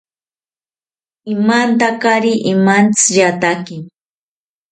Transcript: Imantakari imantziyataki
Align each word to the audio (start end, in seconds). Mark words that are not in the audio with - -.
Imantakari 1.33 2.33
imantziyataki 2.51 3.75